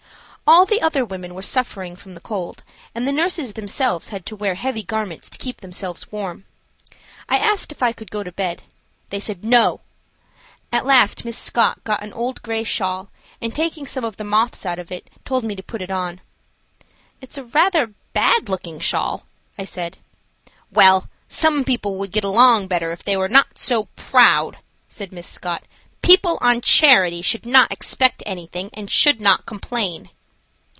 [0.53, 2.63] All the other women were suffering from the cold,
[2.93, 6.43] and the nurses themselves had to wear heavy garments to keep themselves warm.
[7.29, 8.63] I asked if I could go to bed.
[9.11, 9.79] They said "No!"
[10.69, 13.09] At last Miss Scott got an old gray shawl,
[13.41, 16.19] and shaking some of the moths out of it, told me to put it on.
[17.21, 19.25] "It's rather a bad looking shawl,"
[19.57, 19.99] I said.
[20.69, 24.57] "Well, some people would get along better if they were not so proud,"
[24.89, 25.63] said Miss Scott.
[26.01, 30.09] "People on charity should not expect anything and should not complain."